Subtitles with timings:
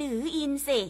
[0.00, 0.80] ดื้ออินสิ